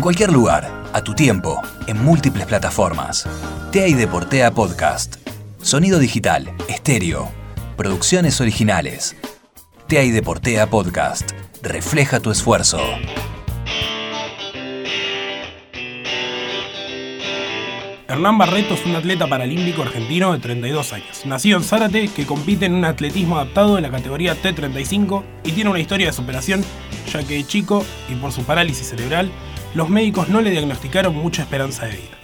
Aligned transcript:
En 0.00 0.02
cualquier 0.02 0.32
lugar, 0.32 0.66
a 0.94 1.04
tu 1.04 1.12
tiempo, 1.12 1.60
en 1.86 2.02
múltiples 2.02 2.46
plataformas. 2.46 3.28
TEA 3.70 3.86
y 3.86 3.92
Deportea 3.92 4.50
Podcast. 4.50 5.16
Sonido 5.60 5.98
digital, 5.98 6.50
estéreo. 6.68 7.30
Producciones 7.76 8.40
originales. 8.40 9.14
TEA 9.88 10.04
y 10.04 10.10
Deportea 10.10 10.70
Podcast. 10.70 11.32
Refleja 11.60 12.18
tu 12.18 12.30
esfuerzo. 12.30 12.80
Hernán 18.08 18.38
Barreto 18.38 18.72
es 18.72 18.86
un 18.86 18.96
atleta 18.96 19.26
paralímpico 19.26 19.82
argentino 19.82 20.32
de 20.32 20.38
32 20.38 20.94
años. 20.94 21.26
Nacido 21.26 21.58
en 21.58 21.64
Zárate, 21.64 22.08
que 22.08 22.24
compite 22.24 22.64
en 22.64 22.72
un 22.72 22.86
atletismo 22.86 23.36
adaptado 23.36 23.76
en 23.76 23.82
la 23.82 23.90
categoría 23.90 24.34
T35 24.34 25.22
y 25.44 25.52
tiene 25.52 25.68
una 25.68 25.78
historia 25.78 26.06
de 26.06 26.14
superación, 26.14 26.64
ya 27.12 27.22
que 27.22 27.34
de 27.34 27.46
chico 27.46 27.84
y 28.08 28.14
por 28.14 28.32
su 28.32 28.44
parálisis 28.44 28.88
cerebral, 28.88 29.30
los 29.74 29.88
médicos 29.88 30.28
no 30.28 30.40
le 30.40 30.50
diagnosticaron 30.50 31.14
mucha 31.14 31.42
esperanza 31.42 31.86
de 31.86 31.92
vida. 31.92 32.18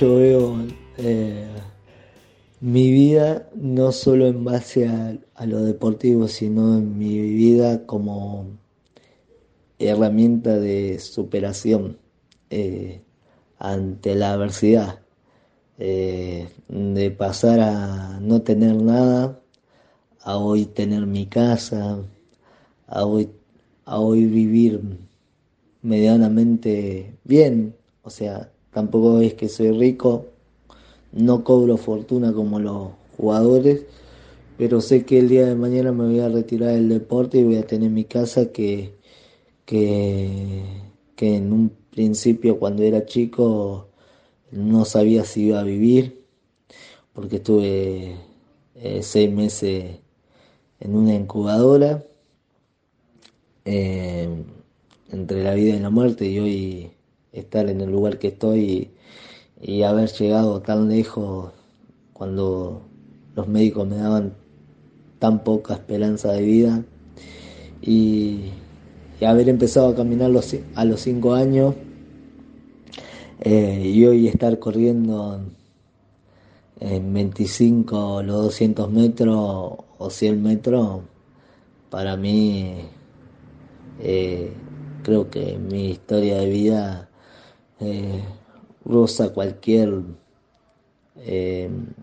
Yo 0.00 0.16
veo 0.16 0.56
eh, 0.98 1.46
mi 2.60 2.90
vida 2.90 3.48
no 3.54 3.92
solo 3.92 4.26
en 4.26 4.44
base 4.44 4.88
a, 4.88 5.46
lo 5.46 5.62
deportivo, 5.62 6.28
sino 6.28 6.76
en 6.76 6.98
mi 6.98 7.18
vida 7.18 7.86
como 7.86 8.46
herramienta 9.78 10.58
de 10.58 10.98
superación 10.98 11.98
eh, 12.50 13.00
ante 13.58 14.14
la 14.14 14.32
adversidad. 14.32 15.00
Eh, 15.78 16.50
de 16.68 17.10
pasar 17.10 17.60
a 17.60 18.20
no 18.20 18.42
tener 18.42 18.76
nada, 18.76 19.40
a 20.20 20.36
hoy 20.36 20.66
tener 20.66 21.06
mi 21.06 21.24
casa, 21.24 22.04
a 22.86 23.04
hoy, 23.06 23.30
a 23.86 23.98
hoy 23.98 24.26
vivir 24.26 24.82
medianamente 25.82 27.14
bien, 27.24 27.74
o 28.02 28.10
sea, 28.10 28.50
tampoco 28.72 29.20
es 29.20 29.34
que 29.34 29.48
soy 29.48 29.70
rico, 29.72 30.26
no 31.12 31.44
cobro 31.44 31.76
fortuna 31.76 32.32
como 32.32 32.58
los 32.60 32.90
jugadores, 33.16 33.84
pero 34.58 34.80
sé 34.80 35.04
que 35.04 35.18
el 35.18 35.28
día 35.28 35.46
de 35.46 35.54
mañana 35.54 35.92
me 35.92 36.04
voy 36.04 36.20
a 36.20 36.28
retirar 36.28 36.74
del 36.74 36.88
deporte 36.88 37.38
y 37.38 37.44
voy 37.44 37.56
a 37.56 37.66
tener 37.66 37.90
mi 37.90 38.04
casa 38.04 38.52
que, 38.52 38.94
que, 39.64 40.62
que 41.16 41.36
en 41.36 41.52
un 41.52 41.72
principio 41.90 42.58
cuando 42.58 42.82
era 42.82 43.06
chico 43.06 43.88
no 44.50 44.84
sabía 44.84 45.24
si 45.24 45.46
iba 45.46 45.60
a 45.60 45.64
vivir, 45.64 46.24
porque 47.12 47.36
estuve 47.36 48.16
eh, 48.74 49.02
seis 49.02 49.30
meses 49.32 49.96
en 50.80 50.96
una 50.96 51.14
incubadora, 51.14 52.04
eh, 53.64 54.28
entre 55.12 55.44
la 55.44 55.54
vida 55.54 55.74
y 55.74 55.80
la 55.80 55.90
muerte, 55.90 56.28
y 56.28 56.38
hoy 56.38 56.90
estar 57.32 57.68
en 57.68 57.80
el 57.80 57.90
lugar 57.90 58.18
que 58.18 58.28
estoy 58.28 58.90
y, 59.60 59.82
haber 59.82 60.10
llegado 60.10 60.60
tan 60.62 60.88
lejos 60.88 61.52
cuando 62.12 62.82
los 63.34 63.46
médicos 63.48 63.86
me 63.86 63.96
daban 63.96 64.34
tan 65.18 65.44
poca 65.44 65.74
esperanza 65.74 66.32
de 66.32 66.42
vida 66.42 66.82
y, 67.82 68.50
haber 69.26 69.50
empezado 69.50 69.88
a 69.88 69.94
caminar 69.94 70.30
a 70.74 70.84
los 70.86 71.00
cinco 71.00 71.34
años 71.34 71.74
eh, 73.42 73.82
y 73.94 74.06
hoy 74.06 74.28
estar 74.28 74.58
corriendo 74.58 75.42
en 76.80 77.12
25 77.12 78.22
los 78.22 78.44
200 78.44 78.90
metros 78.90 79.36
o 79.98 80.10
100 80.10 80.42
metros, 80.42 81.00
para 81.90 82.16
mí 82.16 82.76
eh, 84.00 84.52
creo 85.02 85.30
que 85.30 85.58
mi 85.58 85.90
historia 85.90 86.38
de 86.38 86.48
vida 86.48 87.08
eh, 87.80 88.22
roza 88.84 89.30
cualquier 89.30 90.02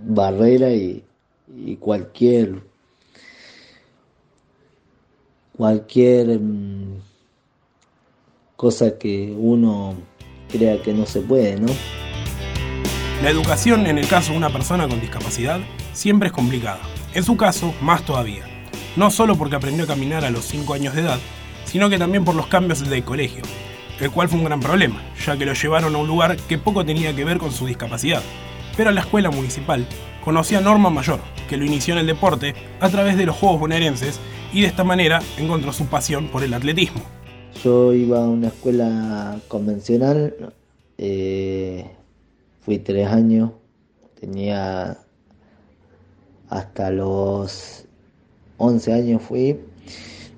barrera 0.04 0.70
y, 0.72 1.04
y, 1.56 1.76
cualquier 1.78 2.62
cualquier 5.58 6.40
mm, 6.40 7.00
cosa 8.56 8.98
que 8.98 9.34
uno 9.38 9.96
crea 10.50 10.82
que 10.82 10.94
no 10.94 11.06
se 11.06 11.22
puede, 11.22 11.60
¿no? 11.60 11.68
La 13.24 13.32
educación 13.32 13.88
en 13.88 13.98
el 13.98 14.08
caso 14.08 14.32
de 14.32 14.38
una 14.38 14.52
persona 14.52 14.88
con 14.88 15.02
discapacidad 15.02 15.60
siempre 15.94 16.28
es 16.28 16.34
complicada. 16.34 16.82
En 17.14 17.24
su 17.24 17.36
caso, 17.36 17.74
más 17.82 18.06
todavía. 18.06 18.44
No 18.96 19.10
solo 19.10 19.36
porque 19.36 19.56
aprendió 19.56 19.86
a 19.86 19.88
caminar 19.88 20.24
a 20.24 20.30
los 20.30 20.46
5 20.46 20.74
años 20.74 20.94
de 20.94 21.02
edad, 21.02 21.20
sino 21.68 21.90
que 21.90 22.00
también 22.00 22.26
por 22.26 22.34
los 22.34 22.48
cambios 22.48 22.88
de 22.90 23.04
colegio, 23.04 23.44
el 24.00 24.10
cual 24.12 24.30
fue 24.30 24.40
un 24.40 24.46
gran 24.46 24.60
problema, 24.60 25.02
ya 25.24 25.38
que 25.38 25.46
lo 25.46 25.54
llevaron 25.54 25.94
a 25.94 25.98
un 26.00 26.08
lugar 26.08 26.38
que 26.38 26.58
poco 26.58 26.84
tenía 26.84 27.16
que 27.16 27.24
ver 27.24 27.38
con 27.38 27.52
su 27.52 27.68
discapacidad. 27.68 28.24
Pero 28.76 28.92
la 28.92 29.02
escuela 29.02 29.30
municipal 29.30 29.86
conocía 30.24 30.58
a 30.58 30.62
Norma 30.62 30.90
Mayor, 30.90 31.20
que 31.48 31.58
lo 31.58 31.66
inició 31.66 31.94
en 31.94 32.00
el 32.00 32.08
deporte 32.08 32.56
a 32.80 32.90
través 32.90 33.18
de 33.18 33.26
los 33.26 33.36
Juegos 33.36 33.60
Bonaerenses 33.60 34.20
y 34.54 34.62
de 34.62 34.68
esta 34.68 34.84
manera 34.84 35.22
encontró 35.38 35.72
su 35.74 35.86
pasión 35.86 36.28
por 36.28 36.44
el 36.44 36.54
atletismo. 36.54 37.02
Yo 37.64 37.94
iba 37.94 38.24
a 38.24 38.28
una 38.28 38.48
escuela 38.48 39.40
convencional, 39.48 40.54
eh, 40.98 41.86
fui 42.62 42.80
tres 42.80 43.08
años, 43.08 43.52
tenía 44.20 44.98
hasta 46.50 46.92
los 46.92 47.86
11 48.58 48.94
años 48.94 49.22
fui. 49.22 49.60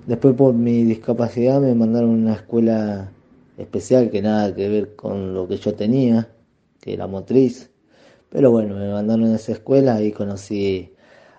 Después 0.06 0.34
por 0.34 0.54
mi 0.54 0.84
discapacidad 0.84 1.60
me 1.60 1.74
mandaron 1.74 2.10
a 2.10 2.12
una 2.12 2.34
escuela 2.34 3.12
especial 3.58 4.10
que 4.10 4.22
nada 4.22 4.54
que 4.54 4.68
ver 4.68 4.96
con 4.96 5.34
lo 5.34 5.46
que 5.46 5.58
yo 5.58 5.74
tenía, 5.74 6.28
que 6.80 6.94
era 6.94 7.06
motriz. 7.06 7.70
Pero 8.30 8.50
bueno, 8.50 8.76
me 8.76 8.90
mandaron 8.90 9.32
a 9.32 9.36
esa 9.36 9.52
escuela 9.52 10.02
y 10.02 10.12
conocí 10.12 10.92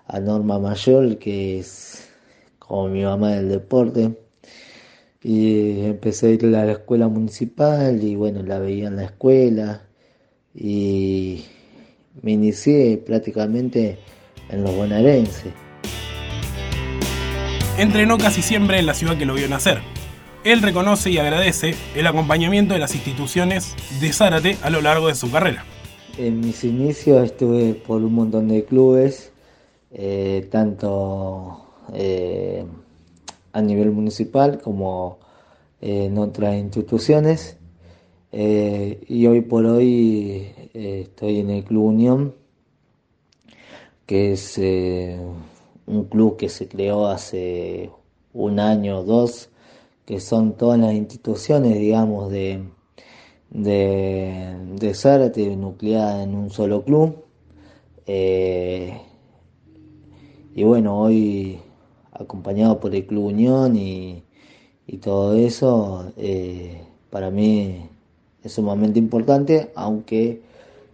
a 0.06 0.20
Norma 0.20 0.58
Mayor, 0.58 1.18
que 1.18 1.58
es 1.58 2.08
como 2.58 2.88
mi 2.88 3.02
mamá 3.02 3.32
del 3.32 3.48
deporte 3.48 4.16
y 5.22 5.84
empecé 5.84 6.28
a 6.28 6.30
ir 6.30 6.44
a 6.46 6.64
la 6.64 6.72
escuela 6.72 7.08
municipal 7.08 8.02
y 8.02 8.16
bueno, 8.16 8.42
la 8.42 8.58
veía 8.58 8.88
en 8.88 8.96
la 8.96 9.04
escuela 9.04 9.82
y 10.54 11.44
me 12.22 12.32
inicié 12.32 12.98
prácticamente 12.98 13.98
en 14.50 14.64
los 14.64 14.74
bonaerenses. 14.74 15.61
Entrenó 17.82 18.16
casi 18.16 18.42
siempre 18.42 18.78
en 18.78 18.86
la 18.86 18.94
ciudad 18.94 19.18
que 19.18 19.26
lo 19.26 19.34
vio 19.34 19.48
nacer. 19.48 19.80
Él 20.44 20.62
reconoce 20.62 21.10
y 21.10 21.18
agradece 21.18 21.74
el 21.96 22.06
acompañamiento 22.06 22.74
de 22.74 22.78
las 22.78 22.94
instituciones 22.94 23.74
de 24.00 24.12
Zárate 24.12 24.56
a 24.62 24.70
lo 24.70 24.80
largo 24.80 25.08
de 25.08 25.16
su 25.16 25.32
carrera. 25.32 25.64
En 26.16 26.38
mis 26.38 26.62
inicios 26.62 27.24
estuve 27.24 27.74
por 27.74 28.00
un 28.00 28.14
montón 28.14 28.46
de 28.46 28.64
clubes, 28.64 29.32
eh, 29.90 30.46
tanto 30.48 31.74
eh, 31.92 32.64
a 33.52 33.60
nivel 33.60 33.90
municipal 33.90 34.60
como 34.60 35.18
eh, 35.80 36.04
en 36.04 36.18
otras 36.18 36.54
instituciones. 36.54 37.56
Y 38.30 39.26
hoy 39.26 39.40
por 39.40 39.66
hoy 39.66 40.52
estoy 40.72 41.40
en 41.40 41.50
el 41.50 41.64
Club 41.64 41.86
Unión, 41.86 42.34
que 44.06 44.34
es 44.34 44.56
un 45.86 46.04
club 46.04 46.36
que 46.36 46.48
se 46.48 46.68
creó 46.68 47.06
hace 47.06 47.90
un 48.32 48.60
año 48.60 49.00
o 49.00 49.04
dos, 49.04 49.50
que 50.06 50.20
son 50.20 50.56
todas 50.56 50.78
las 50.78 50.94
instituciones, 50.94 51.78
digamos, 51.78 52.30
de, 52.30 52.64
de, 53.50 54.56
de 54.76 54.94
Zárate, 54.94 55.56
nucleada 55.56 56.22
en 56.22 56.34
un 56.34 56.50
solo 56.50 56.84
club. 56.84 57.16
y 60.54 60.64
bueno, 60.64 61.00
hoy 61.00 61.60
acompañado 62.12 62.80
por 62.80 62.94
el 62.94 63.06
Club 63.06 63.26
Unión 63.26 63.76
y, 63.76 64.24
todo 65.00 65.34
eso, 65.34 66.12
eh, 66.18 66.82
para 67.08 67.30
mí 67.30 67.88
es 68.44 68.52
sumamente 68.52 68.98
importante, 68.98 69.72
aunque 69.74 70.42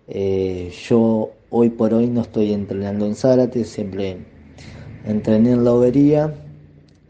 eh, 0.06 0.72
yo 0.88 1.30
hoy 1.50 1.70
por 1.70 1.92
hoy 1.94 2.06
no 2.06 2.20
estoy 2.20 2.52
entrenando 2.52 3.06
en 3.06 3.16
Zárate, 3.16 3.64
siempre 3.64 4.18
entrené 5.10 5.52
en 5.52 5.64
la 5.64 5.72
Obería, 5.72 6.34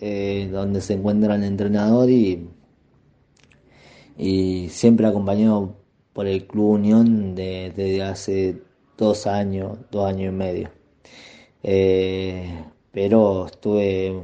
eh, 0.00 0.49
donde 0.53 0.81
se 0.81 0.95
encuentra 0.95 1.35
el 1.35 1.45
entrenador 1.45 2.09
y, 2.11 2.49
y 4.17 4.69
siempre 4.71 5.06
acompañado 5.06 5.77
por 6.12 6.27
el 6.27 6.47
Club 6.47 6.71
Unión 6.71 7.35
desde 7.35 8.03
hace 8.03 8.62
dos 8.97 9.27
años, 9.27 9.79
dos 9.91 10.06
años 10.06 10.33
y 10.33 10.37
medio. 10.37 10.71
Pero 12.93 13.47
estuve, 13.47 14.21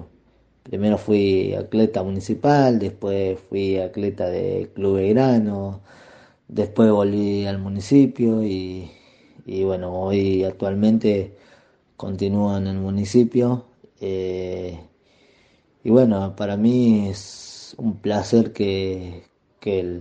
primero 0.62 0.98
fui 0.98 1.54
atleta 1.54 2.02
municipal, 2.02 2.78
después 2.78 3.38
fui 3.48 3.78
atleta 3.78 4.28
de 4.28 4.70
Club 4.74 4.98
Grano, 5.10 5.82
después 6.48 6.90
volví 6.90 7.46
al 7.46 7.58
municipio 7.58 8.42
y, 8.42 8.90
bueno, 9.64 9.92
hoy 9.92 10.44
actualmente 10.44 11.36
continúo 11.96 12.56
en 12.56 12.66
el 12.66 12.78
municipio. 12.78 13.66
Eh, 14.00 14.78
y 15.82 15.90
bueno, 15.90 16.34
para 16.36 16.56
mí 16.56 17.08
es 17.08 17.74
un 17.78 17.96
placer 17.96 18.52
que, 18.52 19.24
que, 19.60 20.00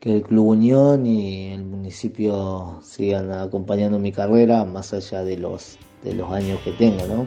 que 0.00 0.16
el 0.16 0.22
Club 0.22 0.48
Unión 0.48 1.06
y 1.06 1.52
el 1.52 1.64
municipio 1.64 2.80
sigan 2.82 3.32
acompañando 3.32 3.98
mi 3.98 4.12
carrera 4.12 4.64
más 4.64 4.92
allá 4.92 5.24
de 5.24 5.36
los, 5.38 5.78
de 6.02 6.14
los 6.14 6.30
años 6.32 6.60
que 6.64 6.72
tengo, 6.72 7.06
¿no? 7.06 7.26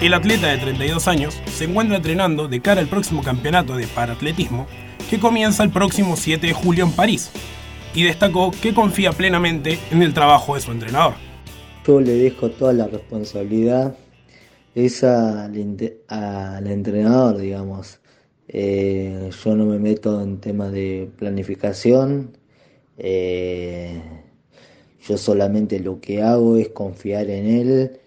El 0.00 0.14
atleta 0.14 0.46
de 0.46 0.56
32 0.56 1.08
años 1.08 1.38
se 1.52 1.64
encuentra 1.64 1.96
entrenando 1.96 2.48
de 2.48 2.60
cara 2.62 2.80
al 2.80 2.88
próximo 2.88 3.22
campeonato 3.22 3.76
de 3.76 3.86
paratletismo 3.86 4.66
que 5.10 5.20
comienza 5.20 5.62
el 5.62 5.70
próximo 5.70 6.16
7 6.16 6.46
de 6.46 6.52
julio 6.54 6.84
en 6.84 6.92
París 6.92 7.30
y 7.94 8.04
destacó 8.04 8.50
que 8.50 8.72
confía 8.72 9.12
plenamente 9.12 9.78
en 9.90 10.02
el 10.02 10.14
trabajo 10.14 10.54
de 10.54 10.62
su 10.62 10.72
entrenador. 10.72 11.29
Yo 11.90 12.00
le 12.00 12.12
dejo 12.12 12.50
toda 12.52 12.72
la 12.72 12.86
responsabilidad 12.86 13.96
esa 14.76 15.46
al, 15.46 16.66
entrenador, 16.68 17.38
digamos. 17.38 17.98
Eh, 18.46 19.28
yo 19.42 19.56
no 19.56 19.66
me 19.66 19.80
meto 19.80 20.22
en 20.22 20.38
temas 20.38 20.70
de 20.70 21.10
planificación. 21.18 22.36
Eh, 22.96 24.00
yo 25.02 25.18
solamente 25.18 25.80
lo 25.80 26.00
que 26.00 26.22
hago 26.22 26.58
es 26.58 26.68
confiar 26.68 27.28
en 27.28 27.46
él, 27.46 27.98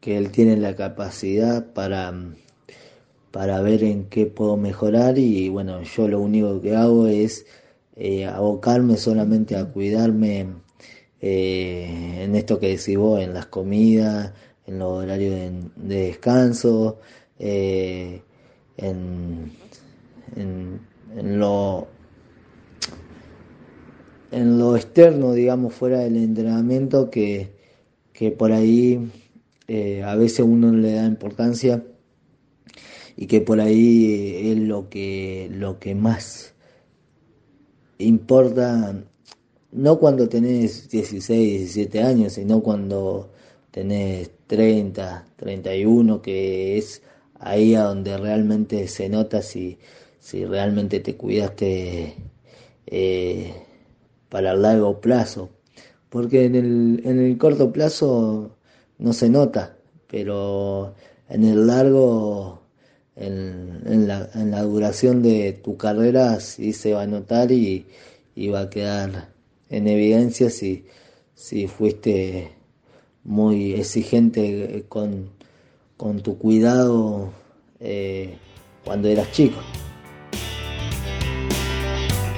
que 0.00 0.16
él 0.16 0.30
tiene 0.30 0.56
la 0.56 0.76
capacidad 0.76 1.72
para, 1.72 2.14
para 3.32 3.60
ver 3.62 3.82
en 3.82 4.04
qué 4.04 4.26
puedo 4.26 4.56
mejorar 4.56 5.18
y 5.18 5.48
bueno, 5.48 5.82
yo 5.82 6.06
lo 6.06 6.20
único 6.20 6.60
que 6.60 6.76
hago 6.76 7.08
es 7.08 7.46
eh, 7.96 8.26
abocarme 8.26 8.96
solamente 8.96 9.56
a 9.56 9.64
cuidarme 9.64 10.67
en 11.20 12.34
esto 12.34 12.58
que 12.58 12.68
decís 12.68 12.96
vos, 12.96 13.20
en 13.20 13.34
las 13.34 13.46
comidas, 13.46 14.32
en 14.66 14.78
los 14.78 15.02
horarios 15.02 15.34
de, 15.76 15.96
descanso, 16.06 17.00
eh, 17.38 18.22
en, 18.76 19.52
en, 20.36 21.38
lo 21.38 21.88
en 24.30 24.58
lo 24.58 24.76
externo, 24.76 25.32
digamos, 25.32 25.74
fuera 25.74 26.00
del 26.00 26.16
entrenamiento, 26.16 27.10
que, 27.10 27.52
que 28.12 28.30
por 28.30 28.52
ahí 28.52 29.10
eh, 29.68 30.02
a 30.02 30.14
veces 30.16 30.40
uno 30.40 30.70
le 30.72 30.92
da 30.92 31.06
importancia 31.06 31.82
y 33.16 33.26
que 33.26 33.40
por 33.40 33.60
ahí 33.60 34.50
es 34.52 34.58
lo 34.58 34.88
que, 34.90 35.50
lo 35.52 35.78
que 35.78 35.94
más 35.94 36.54
importa, 37.98 39.02
no 39.72 39.98
cuando 39.98 40.28
tenés 40.28 40.88
16, 40.88 41.74
17 41.74 42.02
años, 42.02 42.34
sino 42.34 42.62
cuando 42.62 43.30
tenés 43.70 44.30
30, 44.46 45.26
31, 45.36 46.22
que 46.22 46.78
es 46.78 47.02
ahí 47.38 47.74
a 47.74 47.84
donde 47.84 48.16
realmente 48.16 48.88
se 48.88 49.08
nota 49.08 49.42
si, 49.42 49.78
si 50.18 50.44
realmente 50.44 51.00
te 51.00 51.16
cuidaste 51.16 52.14
eh, 52.86 53.54
para 54.28 54.52
el 54.52 54.62
largo 54.62 55.00
plazo. 55.00 55.50
Porque 56.08 56.46
en 56.46 56.54
el, 56.54 57.02
en 57.04 57.20
el 57.20 57.38
corto 57.38 57.72
plazo 57.72 58.56
no 58.98 59.12
se 59.12 59.28
nota, 59.28 59.76
pero 60.10 60.94
en 61.28 61.44
el 61.44 61.66
largo, 61.66 62.62
en, 63.16 63.82
en, 63.86 64.08
la, 64.08 64.30
en 64.34 64.50
la 64.50 64.62
duración 64.62 65.22
de 65.22 65.52
tu 65.52 65.76
carrera 65.76 66.40
sí 66.40 66.72
se 66.72 66.94
va 66.94 67.02
a 67.02 67.06
notar 67.06 67.52
y, 67.52 67.86
y 68.34 68.48
va 68.48 68.60
a 68.62 68.70
quedar 68.70 69.28
en 69.70 69.86
evidencia 69.88 70.50
si, 70.50 70.84
si 71.34 71.66
fuiste 71.66 72.52
muy 73.24 73.74
exigente 73.74 74.84
con, 74.88 75.30
con 75.96 76.22
tu 76.22 76.38
cuidado 76.38 77.32
eh, 77.80 78.38
cuando 78.84 79.08
eras 79.08 79.30
chico. 79.32 79.58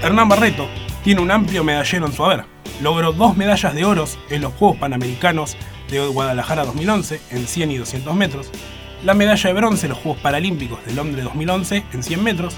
Hernán 0.03 0.29
Barreto 0.29 0.67
tiene 1.05 1.21
un 1.21 1.31
amplio 1.31 1.63
medallero 1.63 2.07
en 2.07 2.13
su 2.13 2.25
haber. 2.25 2.45
Logró 2.83 3.13
dos 3.13 3.37
medallas 3.37 3.75
de 3.75 3.85
oro 3.85 4.07
en 4.31 4.41
los 4.41 4.55
Juegos 4.55 4.79
Panamericanos 4.79 5.57
de 5.91 6.07
Guadalajara 6.07 6.65
2011 6.65 7.21
en 7.31 7.47
100 7.47 7.71
y 7.71 7.79
200 7.79 8.15
metros, 8.15 8.51
la 9.05 9.15
medalla 9.15 9.49
de 9.49 9.55
bronce 9.55 9.87
en 9.87 9.91
los 9.91 9.99
Juegos 9.99 10.23
Paralímpicos 10.23 10.85
de 10.87 10.95
Londres 10.95 11.25
2011 11.25 11.85
en 11.93 12.03
100 12.03 12.23
metros, 12.23 12.57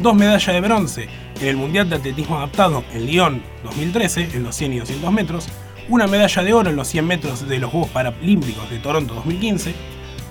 dos 0.00 0.14
medallas 0.14 0.54
de 0.54 0.60
bronce 0.60 1.08
el 1.48 1.56
Mundial 1.56 1.90
de 1.90 1.96
Atletismo 1.96 2.36
Adaptado 2.36 2.84
en 2.92 3.06
Lyon 3.06 3.42
2013 3.64 4.30
en 4.34 4.42
los 4.42 4.54
100 4.56 4.72
y 4.72 4.78
200 4.78 5.12
metros, 5.12 5.48
una 5.88 6.06
medalla 6.06 6.42
de 6.42 6.52
oro 6.52 6.70
en 6.70 6.76
los 6.76 6.88
100 6.88 7.06
metros 7.06 7.48
de 7.48 7.58
los 7.58 7.70
Juegos 7.70 7.90
Paralímpicos 7.90 8.70
de 8.70 8.78
Toronto 8.78 9.14
2015, 9.14 9.74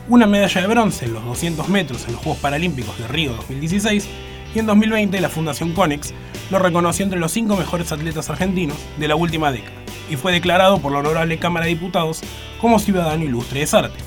una 0.10 0.26
medalla 0.26 0.62
de 0.62 0.68
bronce 0.68 1.06
en 1.06 1.14
los 1.14 1.24
200 1.24 1.70
metros 1.70 2.06
en 2.06 2.14
los 2.14 2.22
Juegos 2.22 2.42
Paralímpicos 2.42 2.98
de 2.98 3.08
Río 3.08 3.34
2016 3.34 4.08
y 4.56 4.60
en 4.60 4.66
2020 4.66 5.22
la 5.22 5.30
Fundación 5.30 5.74
Conex 5.74 6.14
lo 6.50 6.60
reconoció 6.60 7.04
entre 7.04 7.20
los 7.20 7.32
5 7.32 7.56
mejores 7.58 7.92
atletas 7.92 8.30
argentinos 8.30 8.78
de 8.98 9.08
la 9.08 9.16
última 9.16 9.52
década 9.52 9.76
y 10.10 10.16
fue 10.16 10.32
declarado 10.32 10.80
por 10.80 10.92
la 10.92 11.00
Honorable 11.00 11.38
Cámara 11.38 11.66
de 11.66 11.74
Diputados 11.74 12.22
como 12.60 12.80
ciudadano 12.80 13.24
ilustre 13.24 13.62
de 13.62 13.68
Sarte. 13.68 14.00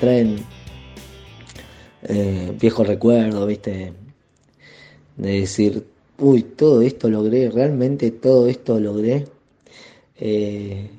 Traen 0.00 0.44
eh, 2.02 2.52
viejos 2.60 2.86
recuerdos, 2.86 3.46
viste, 3.46 3.92
de 5.16 5.40
decir, 5.40 5.86
uy, 6.18 6.42
todo 6.42 6.82
esto 6.82 7.08
logré, 7.08 7.50
realmente 7.50 8.10
todo 8.10 8.46
esto 8.46 8.78
logré 8.80 9.26
eh, 10.16 10.90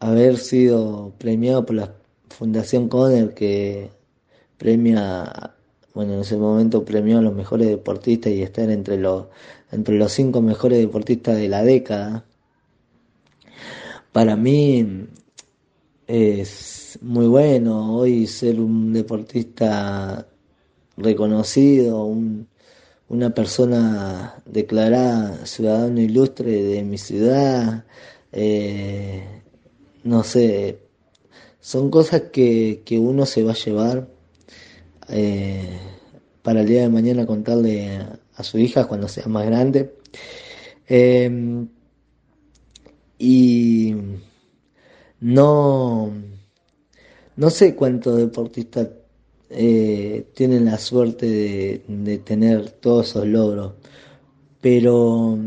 haber 0.00 0.38
sido 0.38 1.12
premiado 1.18 1.64
por 1.64 1.76
la 1.76 1.94
Fundación 2.28 2.88
Conner 2.88 3.34
que 3.34 3.90
premia, 4.58 5.54
bueno, 5.94 6.14
en 6.14 6.20
ese 6.20 6.36
momento 6.36 6.84
premió 6.84 7.18
a 7.18 7.22
los 7.22 7.34
mejores 7.34 7.68
deportistas 7.68 8.32
y 8.32 8.42
estar 8.42 8.70
entre 8.70 8.98
los, 8.98 9.26
entre 9.70 9.96
los 9.96 10.12
cinco 10.12 10.40
mejores 10.42 10.78
deportistas 10.78 11.36
de 11.36 11.48
la 11.48 11.62
década. 11.62 12.24
Para 14.12 14.36
mí 14.36 15.06
es 16.06 16.98
muy 17.00 17.26
bueno 17.26 17.96
hoy 17.96 18.26
ser 18.26 18.60
un 18.60 18.92
deportista 18.92 20.26
reconocido, 20.96 22.04
un, 22.04 22.48
una 23.12 23.34
persona 23.34 24.42
declarada 24.46 25.44
ciudadano 25.44 26.00
ilustre 26.00 26.62
de 26.62 26.82
mi 26.82 26.96
ciudad, 26.96 27.84
eh, 28.32 29.42
no 30.02 30.24
sé, 30.24 30.78
son 31.60 31.90
cosas 31.90 32.22
que, 32.32 32.82
uno 32.98 33.26
se 33.26 33.42
va 33.42 33.52
a 33.52 33.54
llevar 33.54 34.08
eh, 35.10 35.78
para 36.42 36.62
el 36.62 36.66
día 36.68 36.82
de 36.82 36.88
mañana 36.88 37.26
contarle 37.26 37.98
a, 38.34 38.42
su 38.42 38.58
hija 38.58 38.86
cuando 38.86 39.08
sea 39.08 39.26
más 39.26 39.44
grande. 39.44 39.94
Em, 40.88 41.68
y 43.18 43.94
no, 45.20 46.12
no 47.36 47.50
sé 47.50 47.74
cuántos 47.76 48.16
deportistas 48.16 48.88
eh, 49.54 50.26
tienen 50.34 50.64
la 50.64 50.78
suerte 50.78 51.82
de, 51.86 52.18
tener 52.18 52.70
todos 52.70 53.10
esos 53.10 53.26
logros, 53.26 53.74
pero 54.60 55.38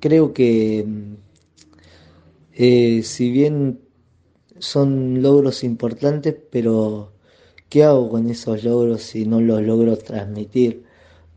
creo 0.00 0.34
que 0.34 0.86
eh, 2.52 3.02
si 3.02 3.30
bien 3.30 3.80
son 4.58 5.22
logros 5.22 5.64
importantes, 5.64 6.36
pero 6.50 7.12
¿qué 7.68 7.84
hago 7.84 8.10
con 8.10 8.28
esos 8.30 8.62
logros 8.64 9.02
si 9.02 9.26
no 9.26 9.40
los 9.40 9.62
logro 9.62 9.96
transmitir 9.96 10.84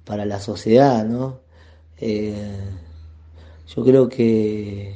para 0.05 0.25
la 0.25 0.39
sociedad, 0.39 1.05
no? 1.05 1.39
Eh, 1.99 2.33
yo 3.75 3.83
creo 3.85 4.09
que 4.09 4.95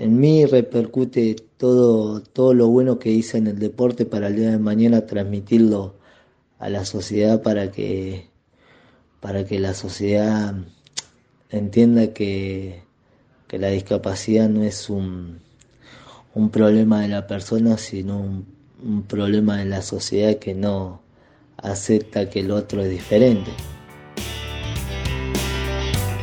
en 0.00 0.20
mí 0.20 0.46
repercute 0.46 1.34
todo, 1.56 2.20
todo 2.20 2.54
lo 2.54 2.68
bueno 2.68 3.00
que 3.00 3.10
hice 3.10 3.38
en 3.38 3.48
el 3.48 3.58
deporte 3.58 4.06
para 4.06 4.28
el 4.28 4.36
día 4.36 4.50
de 4.52 4.58
mañana 4.58 5.06
transmitirlo 5.06 5.96
a 6.60 6.68
la 6.68 6.84
sociedad 6.84 7.42
para 7.42 7.72
que, 7.72 8.26
para 9.20 9.44
que 9.44 9.58
la 9.58 9.74
sociedad 9.74 10.54
entienda 11.50 12.12
que, 12.14 12.82
que 13.48 13.58
la 13.58 13.68
discapacidad 13.68 14.48
no 14.48 14.62
es 14.62 14.88
un, 14.88 15.40
un 16.34 16.50
problema 16.50 17.00
de 17.02 17.08
la 17.08 17.26
persona, 17.26 17.76
sino 17.76 18.20
un, 18.20 18.46
un 18.84 19.02
problema 19.02 19.58
de 19.58 19.64
la 19.64 19.82
sociedad 19.82 20.36
que 20.36 20.54
no 20.54 21.02
acepta 21.56 22.30
que 22.30 22.40
el 22.40 22.52
otro 22.52 22.82
es 22.82 22.90
diferente. 22.90 23.50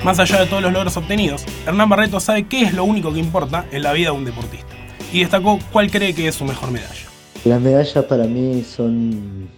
Más 0.06 0.20
allá 0.20 0.42
de 0.42 0.46
todos 0.46 0.62
los 0.62 0.72
logros 0.72 0.96
obtenidos, 0.98 1.44
Hernán 1.66 1.90
Barreto 1.90 2.20
sabe 2.20 2.48
qué 2.48 2.62
es 2.62 2.76
lo 2.76 2.84
único 2.84 3.12
que 3.12 3.18
importa 3.18 3.66
en 3.72 3.82
la 3.82 3.92
vida 3.92 4.12
de 4.12 4.18
un 4.18 4.24
deportista 4.24 4.68
y 5.12 5.22
destacó 5.22 5.58
cuál 5.74 5.90
cree 5.90 6.14
que 6.14 6.28
es 6.28 6.36
su 6.36 6.46
mejor 6.46 6.70
medalla. 6.70 7.10
Las 7.44 7.60
medallas 7.60 8.06
para 8.06 8.26
mí 8.28 8.62
son 8.62 9.50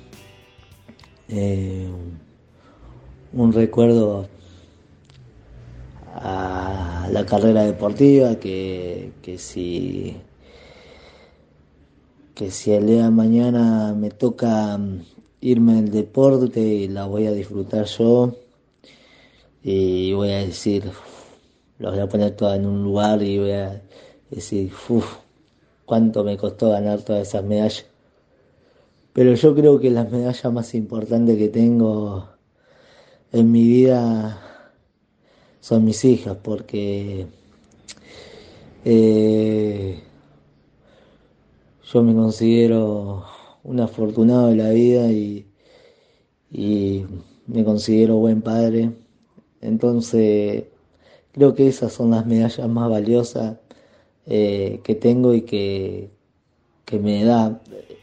eh, 1.27 1.89
un 3.34 3.51
recuerdo 3.51 4.30
a 6.16 7.10
la 7.12 7.25
carrera 7.25 7.66
deportiva 7.66 8.36
que, 8.36 9.12
si 9.38 10.16
que 12.36 12.51
si 12.51 12.72
el 12.72 12.88
día 12.88 13.04
de 13.04 13.12
mañana 13.12 13.94
me 13.94 14.12
toca 14.12 14.80
irme 15.42 15.80
al 15.80 15.92
deporte 15.92 16.62
y 16.62 16.88
la 16.88 17.06
voy 17.06 17.27
a 17.27 17.34
disfrutar 17.34 17.84
yo. 17.84 18.47
Y 19.69 20.13
voy 20.13 20.31
a 20.31 20.38
decir, 20.38 20.81
los 21.77 21.91
voy 21.91 22.00
a 22.00 22.07
poner 22.07 22.38
todas 22.38 22.57
en 22.57 22.65
un 22.65 22.86
lugar 22.86 23.21
y 23.21 23.38
voy 23.38 23.51
a 23.51 23.81
decir, 24.29 24.71
uff, 24.88 25.17
cuánto 25.83 26.24
me 26.24 26.38
costó 26.38 26.69
ganar 26.69 27.01
todas 27.01 27.27
esas 27.27 27.43
medallas. 27.43 27.86
Pero 29.12 29.33
yo 29.33 29.53
creo 29.53 29.77
que 29.77 29.89
las 29.89 30.09
medallas 30.09 30.53
más 30.53 30.74
importantes 30.74 31.38
que 31.38 31.50
tengo 31.50 32.29
en 33.33 33.51
mi 33.51 33.63
vida 33.67 34.41
son 35.59 35.83
mis 35.83 36.05
hijas, 36.05 36.38
porque 36.41 37.27
eh, 38.86 40.01
yo 41.91 42.03
me 42.03 42.15
considero 42.15 43.25
un 43.65 43.81
afortunado 43.81 44.47
de 44.47 44.55
la 44.55 44.69
vida 44.69 45.12
y, 45.12 45.45
me 47.47 47.65
considero 47.65 48.15
buen 48.15 48.41
padre. 48.41 49.07
Entonces, 49.62 50.66
creo 51.32 51.56
que 51.56 51.68
esas 51.68 51.94
son 51.94 52.12
las 52.12 52.26
medallas 52.26 52.68
más 52.68 52.90
valiosas 52.90 53.58
eh, 54.26 54.82
que 54.84 54.96
tengo 54.96 55.34
y 55.34 55.42
que, 55.42 56.10
que 56.86 57.00
me 57.00 57.24
da 57.24 57.60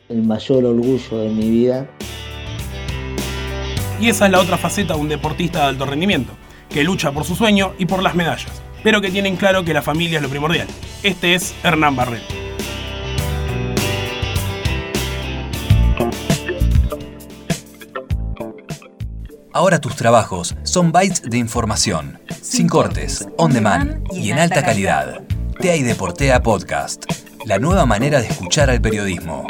el 0.08 0.22
mayor 0.22 0.64
orgullo 0.64 1.18
de 1.18 1.28
mi 1.30 1.50
vida. 1.50 1.88
Y 4.00 4.08
esa 4.08 4.26
es 4.26 4.32
la 4.32 4.40
otra 4.40 4.58
faceta 4.58 4.94
de 4.94 5.00
un 5.00 5.08
deportista 5.08 5.60
de 5.60 5.64
alto 5.66 5.86
rendimiento, 5.86 6.32
que 6.68 6.82
lucha 6.82 7.12
por 7.12 7.24
su 7.24 7.34
sueño 7.34 7.74
y 7.78 7.86
por 7.86 8.02
las 8.02 8.14
medallas, 8.14 8.62
pero 8.82 9.00
que 9.00 9.10
tienen 9.10 9.36
claro 9.36 9.64
que 9.64 9.72
la 9.72 9.82
familia 9.82 10.18
es 10.18 10.22
lo 10.22 10.28
primordial. 10.28 10.66
Este 11.02 11.34
es 11.34 11.54
Hernán 11.62 11.96
Barreto. 11.96 12.34
Ahora 19.52 19.80
tus 19.80 19.94
trabajos 19.94 20.56
son 20.74 20.90
bytes 20.90 21.22
de 21.22 21.38
información, 21.38 22.18
sin 22.42 22.66
cortes, 22.68 23.28
on 23.36 23.52
demand 23.52 24.02
y 24.12 24.32
en 24.32 24.40
alta 24.40 24.64
calidad. 24.64 25.22
TEA 25.60 25.76
y 25.76 25.84
Deportea 25.84 26.42
Podcast, 26.42 27.04
la 27.46 27.60
nueva 27.60 27.86
manera 27.86 28.20
de 28.20 28.26
escuchar 28.26 28.70
al 28.70 28.80
periodismo. 28.80 29.46